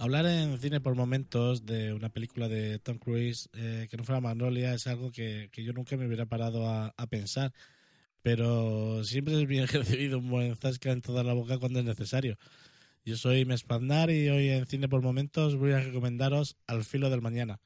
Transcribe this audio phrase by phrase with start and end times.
[0.00, 4.20] Hablar en cine por momentos de una película de Tom Cruise eh, que no fuera
[4.20, 7.52] Magnolia es algo que, que yo nunca me hubiera parado a, a, pensar.
[8.22, 12.38] Pero siempre es bien recibido un buen zasca en toda la boca cuando es necesario.
[13.04, 17.22] Yo soy Mespandar y hoy en Cine por Momentos voy a recomendaros Al filo del
[17.22, 17.58] mañana.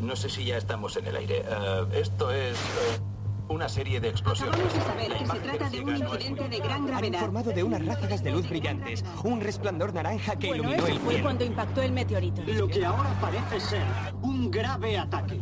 [0.00, 1.42] No sé si ya estamos en el aire.
[1.42, 2.56] Uh, esto es...
[2.56, 3.09] Uh...
[3.50, 4.54] Una serie de explosiones.
[4.54, 7.08] Acabamos de saber que se trata de un incidente de gran gravedad.
[7.08, 10.92] Han informado de unas ráfagas de luz brillantes, un resplandor naranja que bueno, iluminó eso
[10.94, 11.24] el fue cielo.
[11.24, 12.42] cuando impactó el meteorito.
[12.46, 13.82] Lo que ahora parece ser
[14.22, 15.40] un grave ataque.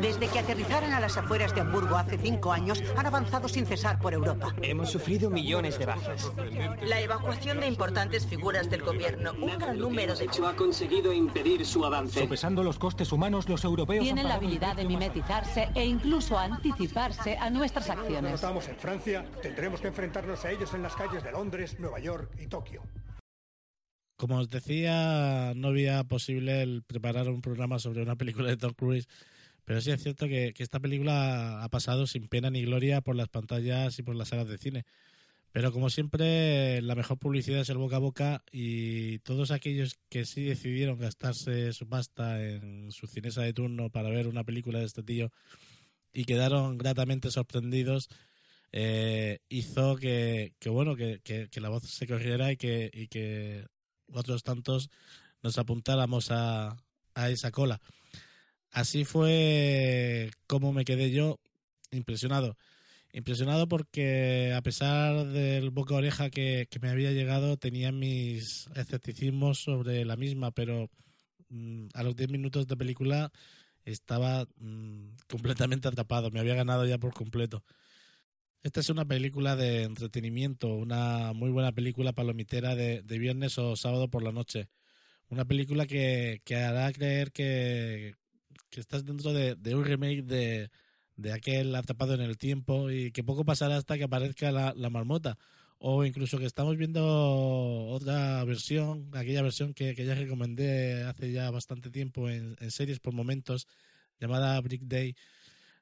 [0.00, 3.98] Desde que aterrizaron a las afueras de Hamburgo hace cinco años, han avanzado sin cesar
[4.00, 4.54] por Europa.
[4.60, 6.32] Hemos sufrido millones de bajas.
[6.84, 10.28] La evacuación de importantes figuras del gobierno, un gran número de...
[10.44, 12.20] ha conseguido impedir su avance.
[12.20, 14.02] Sopesando los costes humanos, los europeos...
[14.02, 18.34] Tienen la habilidad de mimetizarse e incluso anticiparse a nuestras Cuando acciones.
[18.34, 22.30] estamos en Francia, tendremos que enfrentarnos a ellos en las calles de Londres, Nueva York
[22.40, 22.82] y Tokio.
[24.16, 28.72] Como os decía, no había posible el preparar un programa sobre una película de Tom
[28.72, 29.08] Cruise,
[29.64, 33.16] pero sí es cierto que, que, esta película ha pasado sin pena ni gloria por
[33.16, 34.84] las pantallas y por las salas de cine.
[35.52, 40.24] Pero como siempre, la mejor publicidad es el boca a boca y todos aquellos que
[40.24, 44.86] sí decidieron gastarse su pasta en su cinesa de turno para ver una película de
[44.86, 45.30] este tío
[46.12, 48.08] y quedaron gratamente sorprendidos,
[48.72, 53.08] eh, hizo que, que bueno, que, que, que, la voz se corriera y que, y
[53.08, 53.66] que
[54.12, 54.90] otros tantos
[55.42, 56.76] nos apuntáramos a,
[57.14, 57.80] a esa cola.
[58.72, 61.38] Así fue como me quedé yo
[61.90, 62.56] impresionado.
[63.12, 69.58] Impresionado porque a pesar del boca oreja que, que me había llegado, tenía mis escepticismos
[69.58, 70.90] sobre la misma, pero
[71.50, 73.30] mmm, a los 10 minutos de película
[73.84, 77.62] estaba mmm, completamente atrapado, me había ganado ya por completo.
[78.62, 83.76] Esta es una película de entretenimiento, una muy buena película palomitera de, de viernes o
[83.76, 84.70] sábado por la noche.
[85.28, 88.14] Una película que, que hará creer que,
[88.72, 90.70] que estás dentro de, un remake de,
[91.16, 94.90] de, aquel atrapado en el tiempo y que poco pasará hasta que aparezca la, la,
[94.90, 95.38] marmota.
[95.78, 97.04] O incluso que estamos viendo
[97.88, 103.12] otra versión, aquella versión que, que ya recomendé hace ya bastante tiempo en, series por
[103.12, 103.68] momentos,
[104.18, 105.14] llamada Brick Day.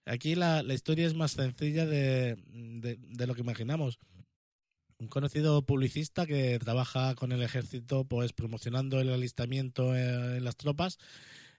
[0.05, 3.99] Aquí la, la historia es más sencilla de, de, lo que imaginamos.
[4.99, 10.57] Un conocido publicista que trabaja con el ejército pues promocionando el alistamiento en, en las
[10.57, 10.99] tropas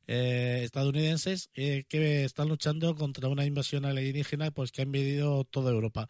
[0.07, 5.71] eh, estadounidenses eh, que están luchando contra una invasión alienígena pues que ha invadido toda
[5.71, 6.09] Europa.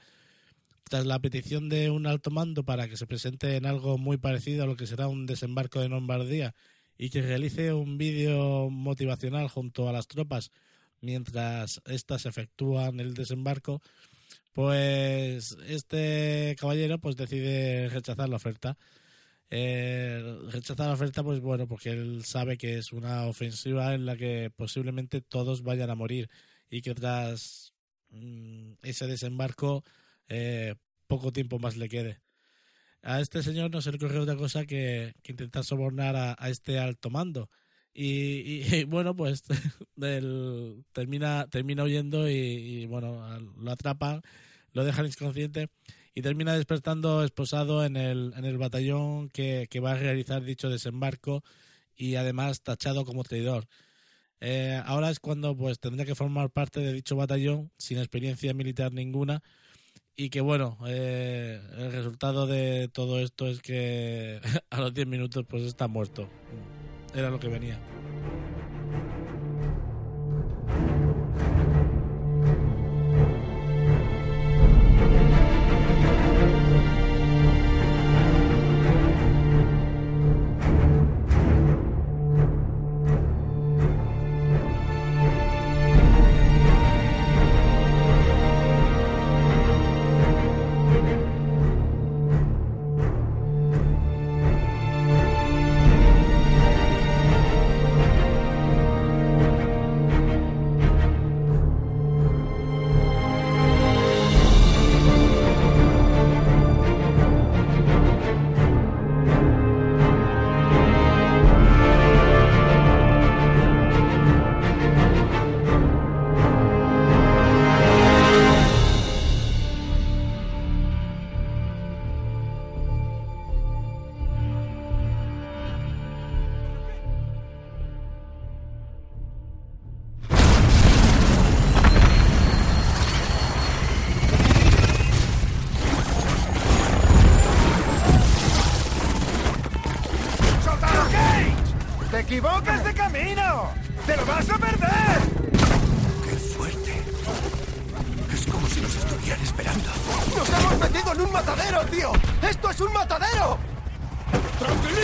[0.90, 4.64] Tras la petición de un alto mando para que se presente en algo muy parecido
[4.64, 6.54] a lo que será un desembarco de Lombardía
[6.98, 10.52] y que realice un vídeo motivacional junto a las tropas
[11.02, 13.82] mientras éstas efectúan el desembarco,
[14.54, 18.78] pues este caballero pues decide rechazar la oferta.
[19.54, 24.16] Eh, rechazar la oferta, pues bueno, porque él sabe que es una ofensiva en la
[24.16, 26.30] que posiblemente todos vayan a morir
[26.70, 27.74] y que tras
[28.12, 29.84] mm, ese desembarco
[30.30, 30.76] eh,
[31.08, 32.22] poco tiempo más le quede.
[33.04, 37.10] A este señor no se le ocurre otra cosa que, intentar sobornar a, este alto
[37.10, 37.50] mando.
[37.94, 39.44] Y, bueno, pues
[40.94, 44.22] termina, termina huyendo y, bueno, lo atrapan,
[44.74, 45.70] lo dejan inconsciente
[46.14, 51.44] y termina despertando esposado en el, en el batallón que, va a realizar dicho desembarco
[51.96, 53.68] y además tachado como traidor.
[54.40, 58.92] Eh, ahora es cuando pues tendría que formar parte de dicho batallón sin experiencia militar
[58.92, 59.44] ninguna
[60.16, 65.46] y que bueno, eh, el resultado de todo esto es que a los 10 minutos
[65.48, 66.28] pues está muerto.
[67.14, 67.80] Era lo que venía.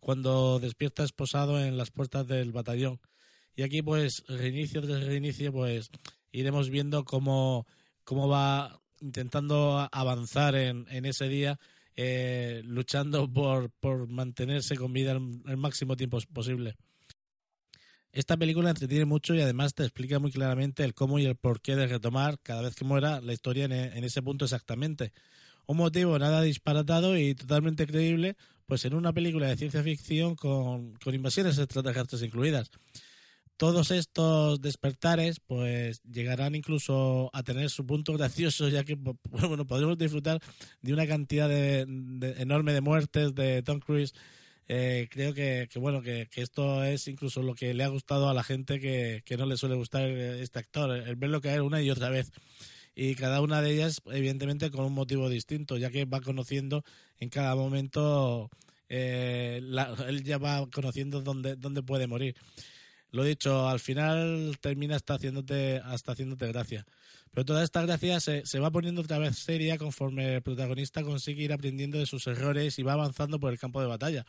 [0.00, 3.00] cuando despierta esposado en las puertas del batallón.
[3.56, 5.90] Y aquí, pues, reinicio tras reinicio, pues,
[6.32, 7.66] iremos viendo cómo,
[8.04, 11.58] cómo va intentando avanzar en, en ese día,
[11.96, 16.76] eh, luchando por, por mantenerse con vida el máximo tiempo posible.
[18.12, 21.76] Esta película entretiene mucho y además te explica muy claramente el cómo y el porqué
[21.76, 25.12] de retomar cada vez que muera la historia en, e, ese punto exactamente.
[25.66, 28.36] Un motivo nada disparatado y totalmente creíble,
[28.68, 32.70] pues en una película de ciencia ficción con, invasiones extraterrestres incluidas.
[33.56, 38.94] Todos estos despertares pues llegarán incluso a tener su punto gracioso ya que
[39.30, 40.40] bueno podremos disfrutar
[40.82, 41.80] de una cantidad de,
[42.38, 44.12] enorme de muertes de Tom Cruise
[44.68, 48.44] eh, creo que, bueno que, esto es incluso lo que le ha gustado a la
[48.44, 52.30] gente que, no le suele gustar este actor, el verlo caer una y otra vez.
[53.00, 56.84] Y cada una de ellas, evidentemente, con un motivo distinto, ya que va conociendo
[57.20, 58.50] en cada momento,
[58.88, 59.62] eh,
[60.08, 62.34] él ya va conociendo dónde, dónde puede morir.
[63.12, 66.84] Lo dicho, al final termina hasta haciéndote, hasta haciéndote gracia.
[67.30, 71.44] Pero toda esta gracia se, se, va poniendo otra vez seria conforme el protagonista consigue
[71.44, 74.26] ir aprendiendo de sus errores y va avanzando por el campo de batalla.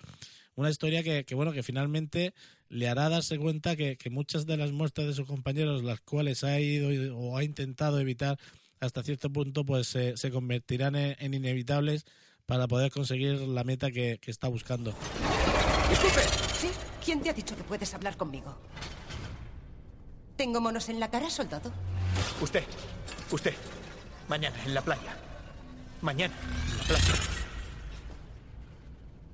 [0.53, 2.35] Una historia que, que bueno, que finalmente
[2.67, 6.43] le hará darse cuenta que, que, muchas de las muertes de sus compañeros, las cuales
[6.43, 8.37] ha ido o ha intentado evitar
[8.79, 12.05] hasta cierto punto, pues se, se convertirán en, inevitables
[12.45, 14.93] para poder conseguir la meta que, que está buscando.
[15.89, 16.21] Disculpe.
[16.59, 16.69] ¿Sí?
[17.03, 18.57] ¿Quién te ha dicho que puedes hablar conmigo?
[20.35, 21.71] ¿Tengo monos en la cara, soldado?
[22.41, 22.63] Usted,
[23.31, 23.53] usted.
[24.27, 25.17] Mañana, en la playa.
[26.01, 26.33] Mañana,
[26.71, 27.13] en la playa.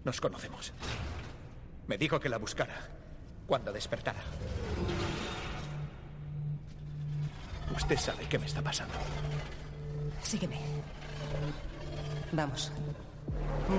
[0.04, 0.74] Nos conocemos.
[1.88, 2.90] Me dijo que la buscara
[3.48, 4.24] cuando despertara.
[7.74, 8.94] Usted sabe qué me está pasando.
[10.22, 10.60] Sígueme.
[12.32, 12.72] Vamos.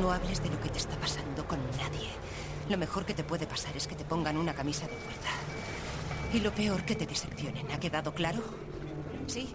[0.00, 2.09] No hables de lo que te está pasando con nadie.
[2.69, 5.31] Lo mejor que te puede pasar es que te pongan una camisa de fuerza.
[6.33, 7.71] Y lo peor que te diseccionen.
[7.71, 8.43] ¿Ha quedado claro?
[9.26, 9.49] Sí.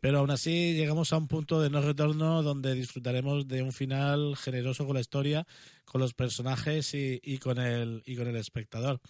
[0.00, 4.36] Pero aún así llegamos a un punto de no retorno donde disfrutaremos de un final
[4.36, 5.46] generoso con la historia,
[5.84, 9.00] con los personajes y, y con, el, y con el espectador.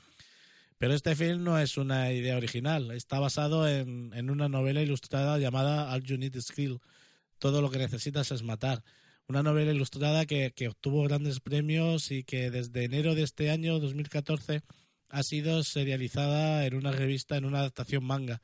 [0.83, 5.39] Pero este film no es una idea original, está basado en, en una novela ilustrada
[5.39, 6.81] llamada All You Need is Kill.
[7.39, 8.83] Todo lo que necesitas es matar.
[9.29, 13.79] Una novela ilustrada que, que obtuvo grandes premios y que desde enero de este año,
[13.79, 14.62] 2014,
[15.09, 18.43] ha sido serializada en una revista, en una adaptación manga.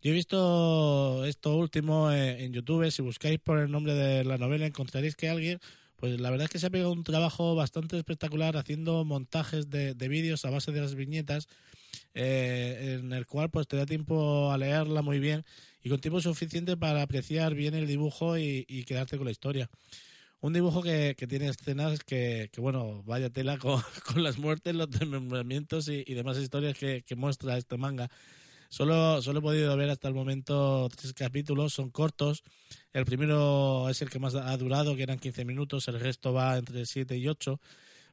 [0.00, 2.90] Yo he visto esto último en, YouTube.
[2.90, 5.60] Si buscáis por el nombre de la novela, encontraréis que alguien,
[6.04, 9.94] pues la verdad es que se ha pegado un trabajo bastante espectacular haciendo montajes de,
[9.94, 11.48] de vídeos a base de las viñetas,
[12.12, 15.46] eh, en el cual pues te da tiempo a leerla muy bien
[15.82, 19.70] y con tiempo suficiente para apreciar bien el dibujo y, quedarte con la historia.
[20.42, 24.74] Un dibujo que, que tiene escenas que, que, bueno, vaya tela con, con las muertes,
[24.74, 28.10] los desmembramientos y, y demás historias que, que muestra este manga.
[28.74, 32.42] Solo, solo he podido ver hasta el momento tres capítulos, son cortos.
[32.92, 36.58] El primero es el que más ha durado, que eran 15 minutos, el resto va
[36.58, 37.60] entre 7 y 8.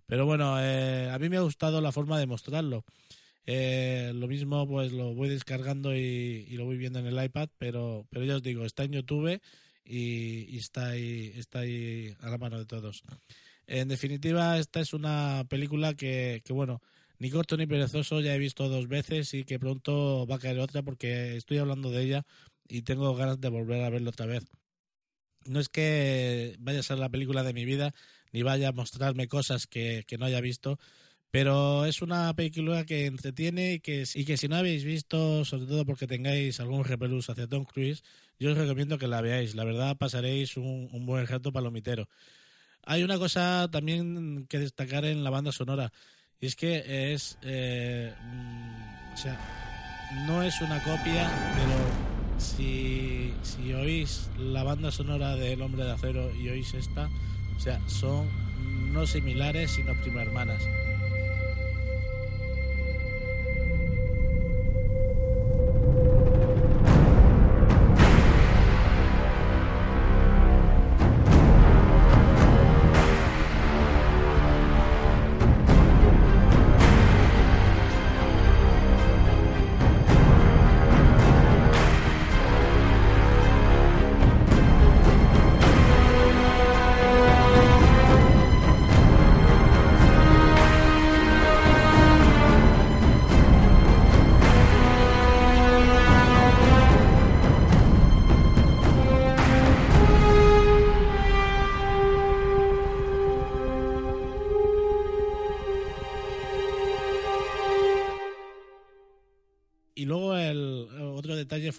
[0.05, 2.85] Pero bueno, eh, a mí me ha gustado la forma de mostrarlo.
[3.47, 8.05] Eh, lo mismo, pues lo voy descargando y, lo voy viendo en el iPad, pero,
[8.11, 9.41] pero ya os digo, está en YouTube
[9.83, 13.01] y, y está, ahí, está ahí a la mano de todos.
[13.65, 16.83] En definitiva, esta es una película que, que bueno,
[17.21, 20.57] ni corto ni perezoso, ya he visto dos veces y que pronto va a caer
[20.57, 22.23] otra porque estoy hablando de ella
[22.67, 24.43] y tengo ganas de volver a verla otra vez.
[25.45, 27.93] No es que vaya a ser la película de mi vida,
[28.31, 30.79] ni vaya a mostrarme cosas que, que no haya visto,
[31.29, 35.67] pero es una película que entretiene y que, y que si no habéis visto, sobre
[35.67, 38.03] todo porque tengáis algún repelús hacia Tom Cruise,
[38.39, 39.53] yo os recomiendo que la veáis.
[39.53, 42.09] La verdad, pasaréis un, un buen rato palomitero.
[42.83, 45.91] Hay una cosa también que destacar en la banda sonora.
[46.41, 47.37] Y es que es.
[47.43, 48.11] Eh,
[49.13, 49.39] o sea,
[50.25, 55.91] no es una copia, pero si, si oís la banda sonora de El Hombre de
[55.91, 57.09] Acero y oís esta,
[57.55, 58.27] o sea, son
[58.91, 60.63] no similares, sino prima hermanas.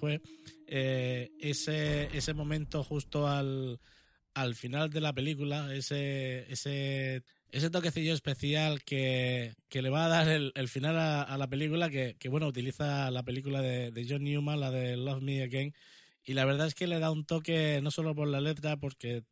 [0.03, 0.21] Fue
[0.67, 3.79] eh, ese, ese momento justo al,
[4.35, 10.09] al final de la película, ese, ese, ese toquecillo especial que, que le va a
[10.09, 14.25] dar el, el final a, la película, que, que, bueno, utiliza la película de, John
[14.25, 15.73] Newman, la de Love Me Again,
[16.25, 19.23] y la verdad es que le da un toque no solo por la letra, porque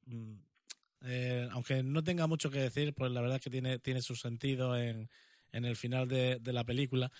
[1.03, 4.15] eh, aunque no tenga mucho que decir, pues la verdad es que tiene, tiene su
[4.15, 5.11] sentido en,
[5.51, 7.11] en el final de, de la película,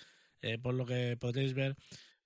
[0.41, 1.75] eh, por lo que podréis ver.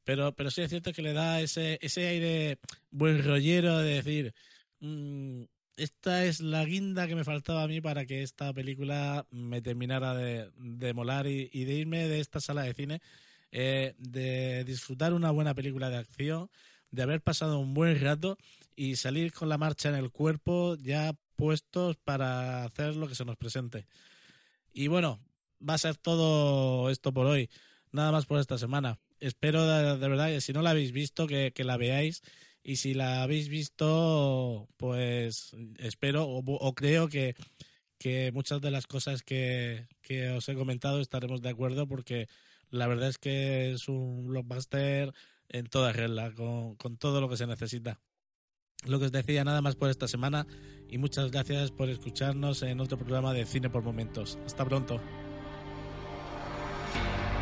[0.05, 2.59] Pero, pero sí es cierto que le da ese, ese aire
[2.91, 4.35] buen rollero de decir,
[4.81, 5.45] mmm,
[5.77, 10.15] esta es la guinda que me faltaba a mí para que esta película me terminara
[10.15, 13.01] de, de molar y, y, de irme de esta sala de cine,
[13.51, 16.51] eh, de disfrutar una buena película de acción,
[16.91, 18.37] de haber pasado un buen rato
[18.77, 23.25] y salir con la marcha en el cuerpo ya puestos para hacer lo que se
[23.25, 23.87] nos presente.
[24.73, 25.21] Y bueno,
[25.67, 27.51] va a ser todo esto por hoy.
[27.91, 31.53] Nada más por esta semana espero de, verdad que si no la habéis visto, que,
[31.55, 32.23] que, la veáis.
[32.63, 37.35] Y si la habéis visto, pues espero o, o creo que,
[37.99, 42.27] que, muchas de las cosas que, que, os he comentado estaremos de acuerdo porque
[42.71, 45.13] la verdad es que es un blockbuster
[45.51, 48.01] en toda regla, con, con todo lo que se necesita.
[48.87, 50.47] Lo que os decía, nada más por esta semana
[50.89, 54.39] y muchas gracias por escucharnos en otro programa de Cine por Momentos.
[54.47, 55.01] Hasta pronto.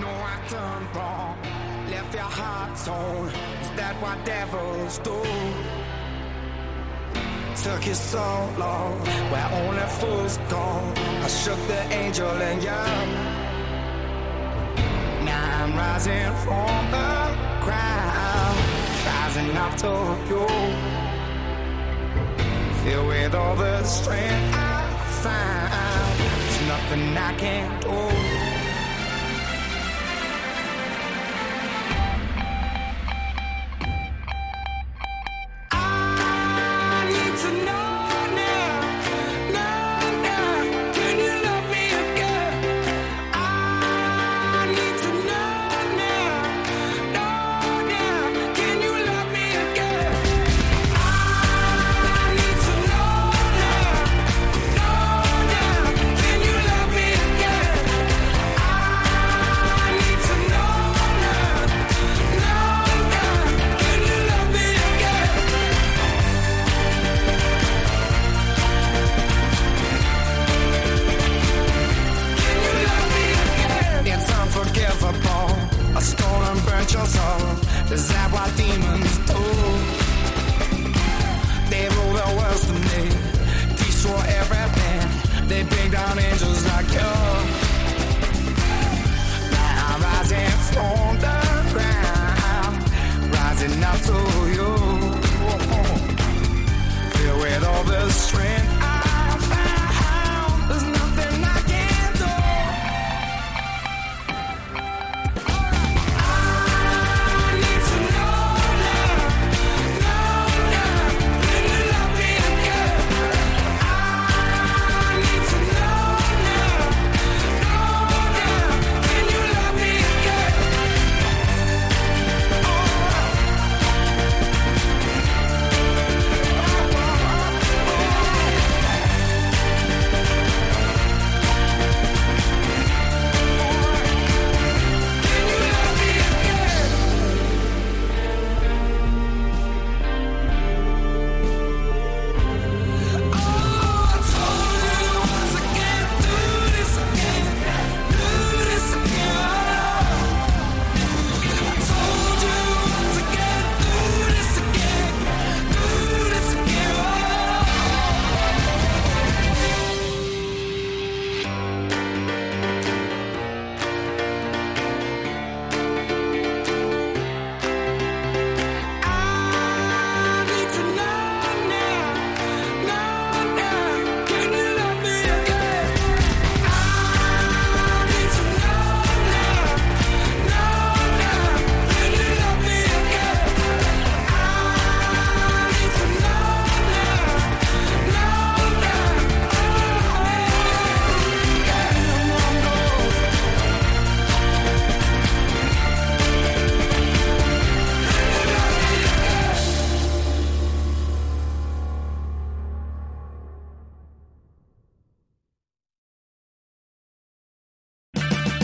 [0.01, 1.37] No, I done wrong.
[1.91, 3.29] Left your heart torn.
[3.63, 5.21] Is that what devils do?
[7.63, 8.27] Took you so
[8.59, 8.99] long,
[9.31, 10.65] where only fools go.
[11.23, 13.09] I shook the angel and young.
[15.25, 17.13] Now I'm rising from the
[17.65, 18.59] ground,
[19.07, 19.93] rising up to
[20.29, 20.47] you.
[22.83, 24.83] Filled with all the strength I
[25.23, 28.42] found, there's nothing I can't do.